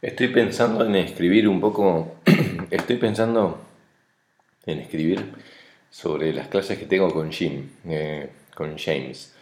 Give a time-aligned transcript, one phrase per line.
[0.00, 2.16] Estoy pensando en escribir un poco,
[2.70, 3.60] estoy pensando
[4.66, 5.32] en escribir
[5.90, 9.34] sobre las clases que tengo con Jim, eh, con James.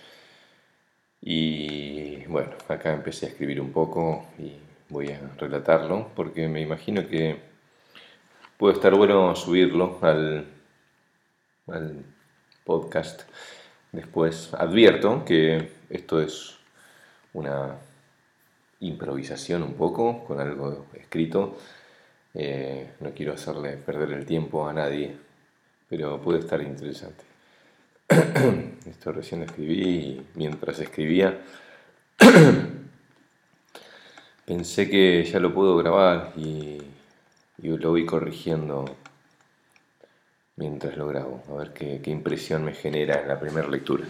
[1.21, 4.53] Y bueno, acá empecé a escribir un poco y
[4.89, 7.56] voy a relatarlo porque me imagino que
[8.57, 10.47] puede estar bueno subirlo al,
[12.65, 13.23] podcast.
[13.93, 16.57] Después advierto que esto es
[17.33, 17.77] una
[18.81, 21.57] improvisación un poco, con algo escrito.
[22.35, 25.17] Eh, no quiero hacerle perder el tiempo a nadie,
[25.89, 27.25] pero puede estar interesante.
[28.87, 31.41] Esto recién escribí y mientras escribía
[34.45, 36.79] pensé que ya lo puedo grabar y,
[37.59, 38.85] lo voy corrigiendo
[40.57, 44.05] mientras lo grabo, a ver qué, qué impresión me genera en la primera lectura.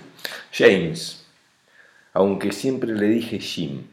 [0.53, 1.27] James,
[2.13, 3.87] aunque siempre le dije Jim,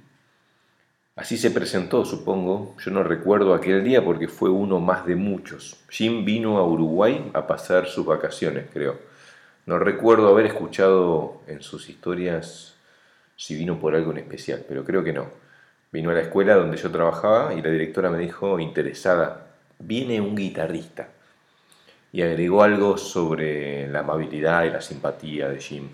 [1.16, 2.76] Así se presentó, supongo.
[2.84, 5.78] Yo no recuerdo aquel día porque fue uno más de muchos.
[5.90, 8.98] Jim vino a Uruguay a pasar sus vacaciones, creo.
[9.68, 12.74] No recuerdo haber escuchado en sus historias
[13.36, 15.28] si vino por algo en especial, pero creo que no.
[15.94, 19.48] Vino a la escuela donde yo trabajaba y la directora me dijo, interesada,
[19.80, 21.08] viene un guitarrista.
[22.12, 25.88] Y agregó algo sobre la amabilidad y la simpatía de Jim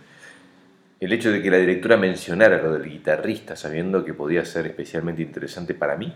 [1.00, 5.22] el hecho de que la directora mencionara lo del guitarrista sabiendo que podía ser especialmente
[5.22, 6.14] interesante para mí,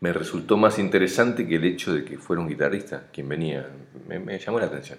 [0.00, 3.66] me resultó más interesante que el hecho de que fuera un guitarrista quien venía.
[4.06, 4.98] Me, llamó la atención.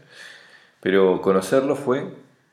[0.80, 2.06] Pero conocerlo fue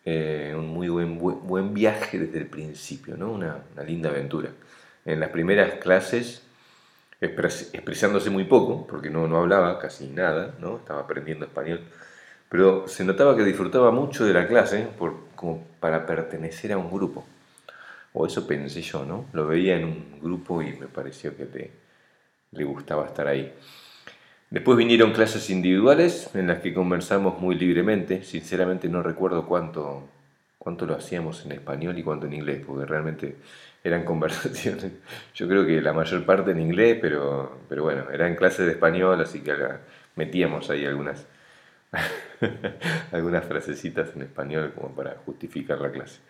[0.04, 3.32] eh, un muy buen, buen, viaje desde el principio, ¿no?
[3.32, 4.50] una, linda aventura.
[5.04, 6.42] En las primeras clases,
[7.20, 10.76] expresándose muy poco, porque no, no hablaba casi nada, ¿no?
[10.76, 11.80] estaba aprendiendo español,
[12.48, 16.90] pero se notaba que disfrutaba mucho de la clase por, como para pertenecer a un
[16.90, 17.26] grupo.
[18.12, 19.26] O eso pensé yo, ¿no?
[19.32, 21.70] Lo veía en un grupo y me pareció que le,
[22.52, 23.52] le gustaba estar ahí.
[24.50, 28.22] Después vinieron clases individuales en las que conversamos muy libremente.
[28.24, 30.08] Sinceramente no recuerdo cuánto,
[30.58, 33.36] cuánto lo hacíamos en español y cuánto en inglés, porque realmente
[33.84, 34.92] eran conversaciones.
[35.34, 39.20] Yo creo que la mayor parte en inglés, pero, pero bueno, eran clases de español,
[39.20, 39.54] así que
[40.16, 41.26] metíamos ahí algunas
[43.12, 46.20] algunas frasecitas en español como para justificar la clase.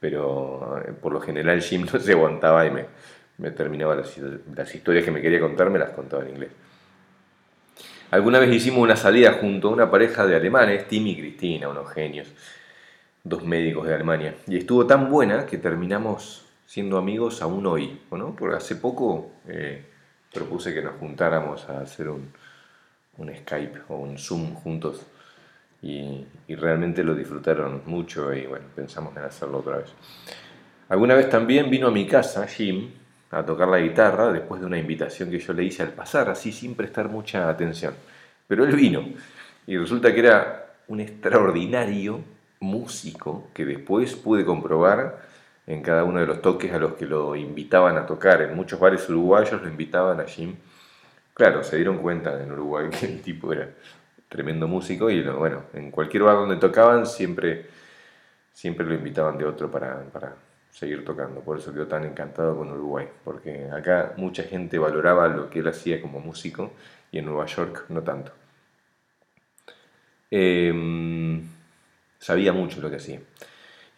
[0.00, 2.86] Pero eh, por lo general Jim no se aguantaba y me,
[3.38, 6.50] me terminaba las, historias que me quería contar, me las contaba en inglés.
[8.10, 11.92] Alguna vez hicimos una salida junto a una pareja de alemanes, Tim y Cristina, unos
[11.92, 12.28] genios,
[13.22, 14.34] dos médicos de Alemania.
[14.46, 17.98] Y estuvo tan buena que terminamos siendo amigos aún hoy.
[18.10, 18.36] ¿no?
[18.36, 19.86] Porque hace poco eh,
[20.32, 22.30] propuse que nos juntáramos a hacer un,
[23.16, 25.06] un Skype o un Zoom juntos
[25.80, 29.94] y, realmente lo disfrutaron mucho y bueno, pensamos en hacerlo otra vez.
[30.90, 32.90] Alguna vez también vino a mi casa Jim
[33.30, 36.52] a tocar la guitarra después de una invitación que yo le hice al pasar, así
[36.52, 37.94] sin prestar mucha atención.
[38.46, 39.06] Pero él vino
[39.66, 42.20] y resulta que era un extraordinario
[42.60, 45.28] músico que después pude comprobar
[45.68, 48.42] en cada uno de los toques a los que lo invitaban a tocar.
[48.42, 50.56] En muchos bares uruguayos lo invitaban a Jim
[51.38, 53.70] Claro, se dieron cuenta en Uruguay que el tipo era
[54.28, 57.66] tremendo músico y bueno, en cualquier bar donde tocaban siempre,
[58.52, 60.34] siempre lo invitaban de otro para, para
[60.72, 61.40] seguir tocando.
[61.42, 65.68] Por eso quedó tan encantado con Uruguay, porque acá mucha gente valoraba lo que él
[65.68, 66.72] hacía como músico
[67.12, 68.32] y en Nueva York no tanto.
[70.32, 71.46] Em,
[72.18, 73.20] sabía mucho lo que hacía.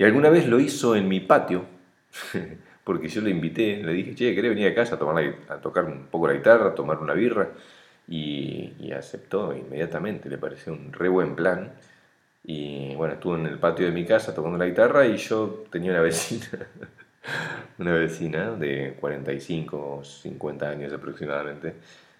[0.00, 1.66] Y alguna vez lo hizo en mi patio.
[2.84, 6.26] porque yo le invité, le dije, che, ¿querés venir a casa a, tocar un poco
[6.26, 7.50] la guitarra, a tomar una birra?
[8.08, 11.74] Y, aceptó inmediatamente, le pareció un re buen plan.
[12.42, 15.90] Y bueno, estuvo en el patio de mi casa tocando la guitarra y yo tenía
[15.90, 16.48] una vecina,
[17.76, 21.74] una vecina de 45 o 50 años aproximadamente,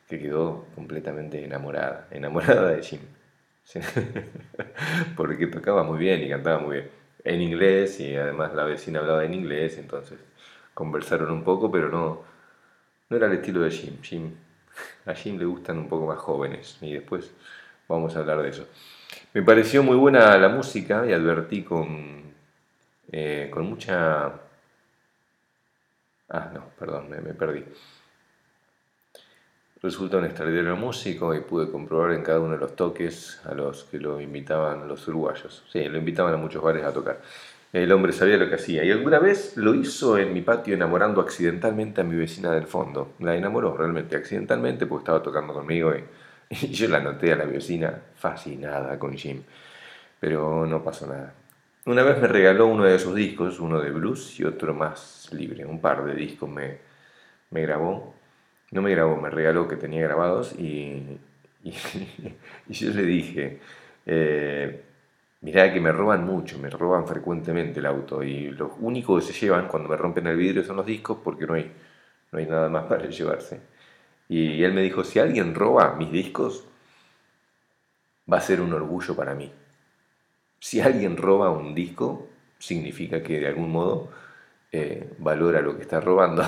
[0.06, 3.00] que quedó completamente enamorada, enamorada de Jim.
[5.16, 9.24] Porque tocaba muy bien y cantaba muy bien en inglés y además la vecina hablaba
[9.24, 10.18] en inglés, entonces
[10.74, 12.22] conversaron un poco, pero no,
[13.08, 13.98] no era el estilo de Jim.
[14.02, 14.34] Jim.
[15.06, 17.30] A Jim le gustan un poco más jóvenes y después
[17.88, 18.66] vamos a hablar de eso.
[19.34, 22.32] Me pareció muy buena la música y advertí con,
[23.12, 24.32] eh, con mucha...
[26.28, 27.64] Ah, no, perdón, me, me perdí.
[29.82, 33.84] Resulta un extraordinario músico y pude comprobar en cada uno de los toques a los
[33.84, 35.64] que lo invitaban los uruguayos.
[35.72, 37.20] Sí, lo invitaban a muchos bares a tocar.
[37.72, 41.20] El hombre sabía lo que hacía y alguna vez lo hizo en mi patio enamorando
[41.20, 43.12] accidentalmente a mi vecina del fondo.
[43.20, 46.02] La enamoró realmente accidentalmente porque estaba tocando conmigo y
[46.62, 49.42] Y yo la noté a la vecina fascinada con Jim,
[50.18, 51.32] pero no pasó nada.
[51.86, 55.64] Una vez me regaló uno de sus discos, uno de blues y otro más libre,
[55.64, 56.78] un par de discos me,
[57.50, 58.14] me grabó,
[58.70, 61.18] no me grabó, me regaló que tenía grabados y,
[62.68, 63.60] yo le dije,
[64.06, 64.82] eh,
[65.42, 69.32] mirá que me roban mucho, me roban frecuentemente el auto y lo único que se
[69.32, 71.70] llevan cuando me rompen el vidrio son los discos porque no hay,
[72.32, 73.60] no hay nada más para llevarse.
[74.28, 76.64] Y él me dijo, si alguien roba mis discos,
[78.32, 79.52] va a ser un orgullo para mí.
[80.60, 82.28] Si alguien roba un disco,
[82.58, 84.10] significa que de algún modo
[84.72, 86.44] eh, valora lo que está robando.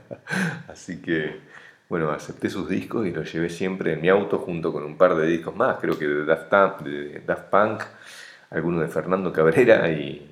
[0.68, 1.40] Así que,
[1.88, 5.14] bueno, acepté sus discos y los llevé siempre en mi auto junto con un par
[5.14, 7.82] de discos más, creo que de Daft, de Punk,
[8.50, 10.30] alguno de Fernando Cabrera y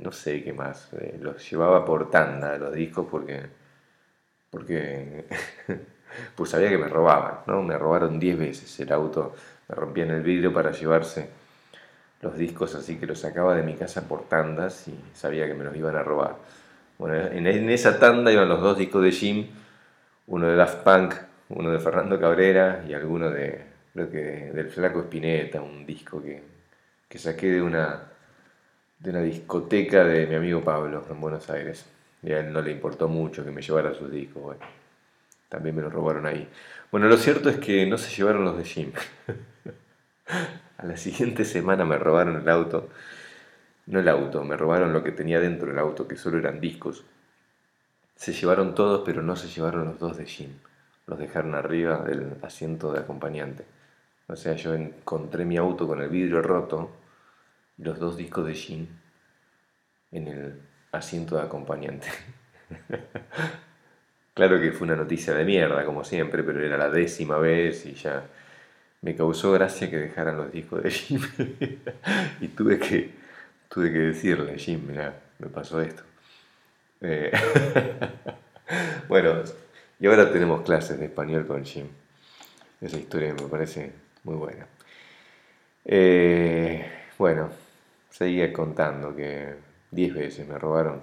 [0.00, 0.92] no sé qué más.
[0.94, 3.42] Eh, los llevaba por tanda los discos porque,
[4.50, 5.26] porque
[6.34, 7.62] pues sabía que me robaban, ¿no?
[7.62, 9.34] Me robaron 10 veces el auto,
[9.68, 11.28] me rompían el vidrio para llevarse
[12.20, 15.64] los discos, así que los sacaba de mi casa por tandas y sabía que me
[15.64, 16.36] los iban a robar.
[16.98, 19.46] Bueno, en, esa tanda iban los dos discos de Jim,
[20.26, 21.14] uno de Daft Punk,
[21.50, 23.62] uno de Fernando Cabrera y alguno de,
[23.94, 24.18] creo que
[24.52, 26.42] del Flaco Espineta, un disco que,
[27.08, 28.02] que saqué de una,
[28.98, 31.86] de una discoteca de mi amigo Pablo en Buenos Aires.
[32.22, 34.56] Y a él no le importó mucho que me llevara sus discos,
[35.48, 36.48] también me los robaron ahí.
[36.90, 38.92] Bueno, lo cierto es que no se llevaron los de Jim.
[40.78, 42.88] A la siguiente semana me robaron el auto.
[43.86, 47.04] No el auto, me robaron lo que tenía dentro del auto, que solo eran discos.
[48.16, 50.50] Se llevaron todos, pero no se llevaron los dos de Jim.
[51.06, 53.64] Los dejaron arriba del asiento de acompañante.
[54.26, 56.90] O sea, yo encontré mi auto con el vidrio roto
[57.78, 58.86] y los dos discos de Jim
[60.12, 60.60] en el
[60.92, 62.08] asiento de acompañante.
[64.34, 67.94] claro que fue una noticia de mierda, como siempre, pero era la décima vez y
[67.94, 68.26] ya
[69.02, 71.20] me causó gracia que dejaran los discos de Jim.
[72.40, 73.10] y tuve que,
[73.68, 76.02] tuve que decirle, Jim, mira, me pasó esto.
[77.00, 77.30] Eh,
[79.08, 79.42] bueno,
[80.00, 81.86] y ahora tenemos clases de español con Jim.
[82.80, 83.92] Esa historia me parece
[84.24, 84.66] muy buena.
[85.84, 86.86] Eh,
[87.16, 87.50] bueno,
[88.10, 89.54] seguía contando que
[89.90, 91.00] 10 veces me robaron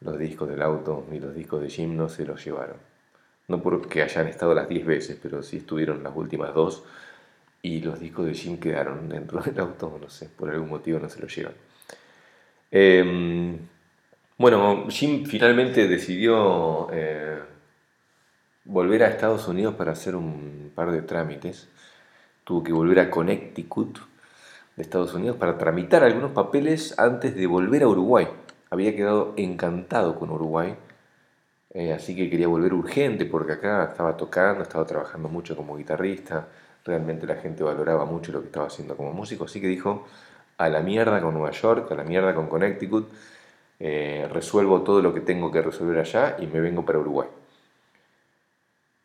[0.00, 2.76] los discos del auto y los discos de Jim no se los llevaron.
[3.48, 6.84] No porque hayan estado las 10 veces, pero sí estuvieron las últimas dos
[7.62, 11.08] y los discos de Jim quedaron dentro del auto, no sé, por algún motivo no
[11.08, 11.54] se los llevan.
[12.70, 13.58] Em,
[14.38, 17.38] bueno, Jim finalmente decidió eh,
[18.64, 21.68] volver a Estados Unidos para hacer un par de trámites.
[22.44, 23.98] Tuvo que volver a Connecticut
[24.76, 28.26] de Estados Unidos para tramitar algunos papeles antes de volver a Uruguay.
[28.70, 30.74] Había quedado encantado con Uruguay,
[31.70, 36.48] eh, así que quería volver urgente porque acá estaba tocando, estaba trabajando mucho como guitarrista,
[36.84, 40.06] realmente la gente valoraba mucho lo que estaba haciendo como músico, así que dijo,
[40.58, 43.10] a la mierda con Nueva York, a la mierda con Connecticut,
[43.78, 47.28] eh, resuelvo todo lo que tengo que resolver allá y me vengo para Uruguay.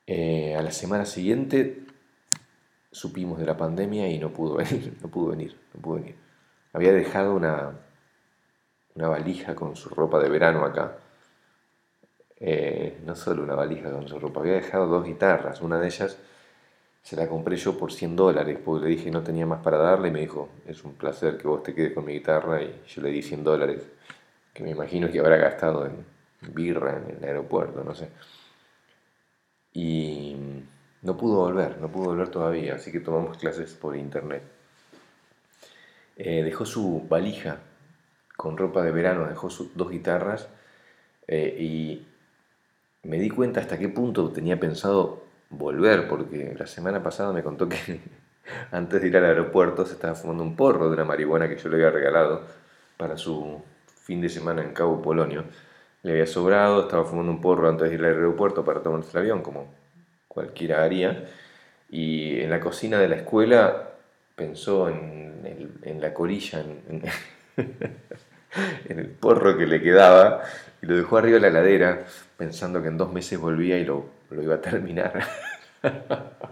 [0.05, 1.83] Eh, a la semana siguiente
[2.91, 6.15] supimos de la pandemia y no pudo venir, no pudo venir, no pudo venir.
[6.73, 7.71] Había dejado una,
[8.95, 10.97] una valija con su ropa de verano acá.
[12.39, 16.19] Eh, no solo una valija con su ropa, había dejado dos guitarras, una de ellas
[17.07, 20.09] se la compré yo por 100 dólares, porque le dije no tenía más para darle
[20.09, 23.01] y me dijo, es un placer que vos te quedes con mi guitarra y yo
[23.01, 23.81] le di 100 dólares,
[24.53, 26.05] que me imagino que habrá gastado en
[26.53, 28.09] birra en el aeropuerto, no sé.
[29.71, 30.35] Y
[31.01, 34.43] no pudo volver, no pudo volver todavía, así que tomamos clases por internet.
[36.17, 37.61] Eh, dejó su valija
[38.35, 40.49] con ropa de verano, dejó sus dos guitarras
[41.25, 42.05] eh, y
[43.03, 47.67] me di cuenta hasta qué punto tenía pensado volver, porque la semana pasada me contó
[47.69, 47.99] que
[48.71, 51.69] antes de ir al aeropuerto se estaba fumando un porro de una marihuana que yo
[51.69, 52.43] le había regalado
[52.97, 55.45] para su fin de semana en Cabo Polonio.
[56.03, 59.17] Le había sobrado, estaba fumando un porro antes de ir al aeropuerto para tomar el
[59.17, 59.73] avión, como
[60.27, 61.25] cualquiera haría.
[61.89, 63.89] Y en la cocina de la escuela
[64.35, 67.03] pensó en, en la colilla, en,
[68.89, 70.43] en, el porro que le quedaba,
[70.81, 72.05] y lo dejó arriba de la heladera,
[72.37, 75.23] pensando que en dos meses volvía y lo lo iba a terminar.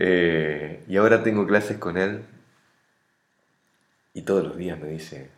[0.00, 2.24] Eh, y ahora tengo clases con él
[4.14, 5.28] y todos los días me dice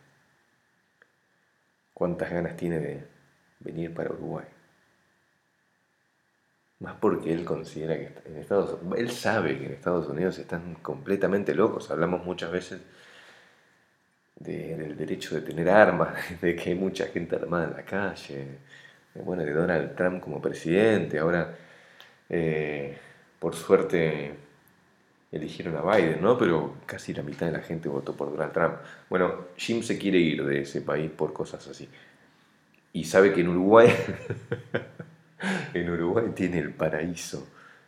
[1.95, 3.07] cuántas ganas tiene de
[3.59, 4.45] venir para Uruguay.
[6.79, 11.53] Más porque él considera que en Estados él sabe que en Estados Unidos están completamente
[11.53, 11.89] locos.
[11.91, 12.81] Hablamos muchas veces
[14.35, 18.59] del derecho de tener armas, de que hay mucha gente armada en la calle,
[19.15, 21.55] bueno, de Donald Trump como presidente, ahora
[22.33, 22.97] Eh,
[23.39, 24.33] por suerte
[25.31, 26.37] eligieron a Biden, ¿no?
[26.37, 28.75] Pero casi la mitad de la gente votó por Donald Trump.
[29.09, 31.89] Bueno, Jim se quiere ir de ese país por cosas así.
[32.93, 33.89] Y sabe que en Uruguay,
[35.73, 37.47] en Uruguay tiene el paraíso.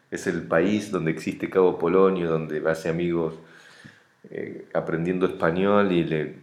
[0.10, 3.36] Es el país donde existe Cabo Polonio, donde hace amigos
[4.30, 6.36] eh, aprendiendo español y le,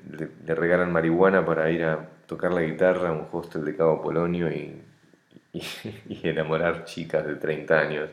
[0.46, 4.80] regalan marihuana para ir a tocar la guitarra a un hostel de Cabo Polonio y,
[6.22, 8.08] enamorar chicas de 30 años.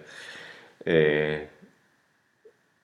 [0.83, 1.47] Eh,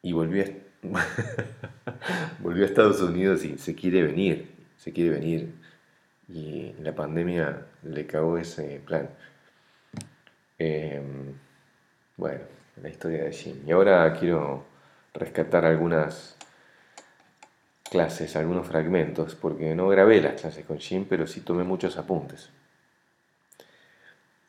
[0.03, 0.47] y volvió a,
[2.39, 4.47] volvió a Estados Unidos y se quiere venir,
[4.77, 5.55] se quiere venir.
[6.29, 9.09] Y la pandemia le cagó ese plan.
[10.59, 11.33] Em,
[12.15, 12.41] bueno,
[12.79, 13.55] la historia de Jim.
[13.65, 14.65] Y ahora quiero
[15.15, 16.37] rescatar algunas
[17.93, 22.49] clases, algunos fragmentos, porque no grabé las clases con Jim, pero sí tomé muchos apuntes.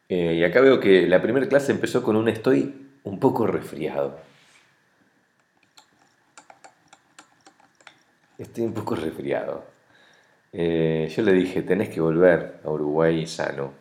[0.09, 4.19] Eh, y acá veo que la primera clase empezó con un estoy un poco resfriado.
[8.39, 9.67] Estoy un poco resfriado.
[10.51, 13.75] Eh, yo le dije, tenés que volver a Uruguay sano.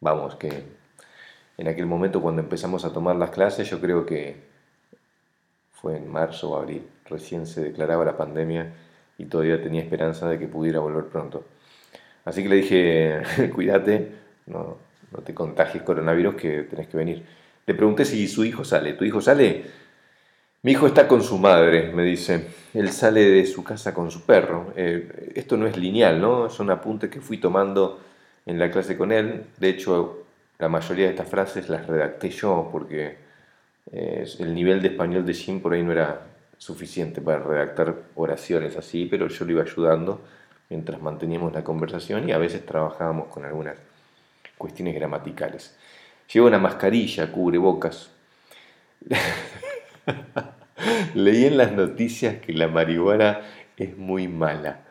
[0.00, 0.64] Vamos, que
[1.58, 4.47] en aquel momento cuando empezamos a tomar las clases, yo creo que
[5.80, 8.72] fue en marzo o abril, recién se declaraba la pandemia
[9.16, 11.44] y todavía tenía esperanza de que pudiera volver pronto.
[12.24, 13.22] Así que le dije,
[13.54, 14.12] cuídate,
[14.46, 14.76] no,
[15.12, 17.24] no te contagies coronavirus que tenés que venir.
[17.66, 18.94] Le pregunté si su hijo sale.
[18.94, 19.64] ¿Tu hijo sale?
[20.62, 22.46] Mi hijo está con su madre, me dice.
[22.74, 24.72] Él sale de su casa con su perro.
[24.76, 26.50] Eh, esto no es lineal, ¿no?
[26.50, 28.00] Son apuntes que fui tomando
[28.46, 29.44] en la clase con él.
[29.58, 30.24] De hecho,
[30.58, 33.27] la mayoría de estas frases las redacté yo porque
[33.92, 36.26] el nivel de español de Jim por ahí no era
[36.58, 40.20] suficiente para redactar oraciones así, pero yo lo iba ayudando
[40.68, 43.76] mientras manteníamos la conversación y a veces trabajábamos con algunas
[44.58, 45.76] cuestiones gramaticales.
[46.32, 48.10] Lleva una mascarilla, cubre bocas.
[51.14, 53.40] Leí en las noticias que la marihuana
[53.76, 54.84] es muy mala.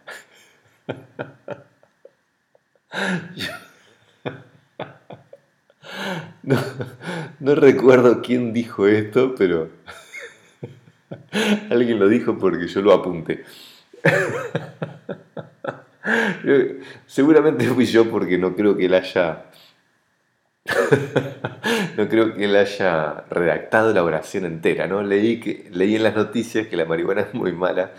[7.39, 9.69] No, recuerdo quién dijo esto, pero
[11.69, 13.43] alguien lo dijo porque yo lo apunté.
[17.05, 19.45] Seguramente fui yo porque no creo que él haya
[21.97, 25.01] no creo que él haya redactado la oración entera, ¿no?
[25.03, 27.91] Leí, que, leí en las noticias que la marihuana es muy mala.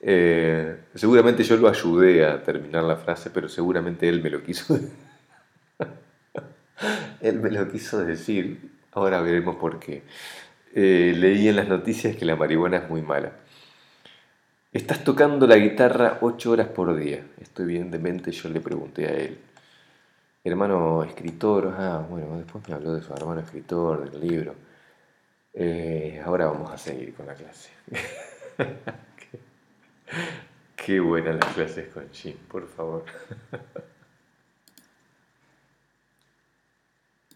[0.00, 4.78] Eh, seguramente yo lo ayudé a terminar la frase, pero seguramente él me lo quiso
[7.20, 8.70] él me lo quiso decir.
[8.92, 10.02] Ahora veremos por qué.
[10.74, 13.32] Eh, leí en las noticias que la marihuana es muy mala.
[14.72, 17.26] Estás tocando la guitarra ocho horas por día.
[17.40, 19.38] Esto evidentemente yo le pregunté a él
[20.44, 24.54] hermano escritor, ah, bueno, después me habló de su hermano escritor, del libro.
[25.54, 27.70] Eh, ahora vamos a seguir con la clase.
[28.56, 29.38] qué,
[30.76, 33.04] qué buenas las clases con Jim, por favor.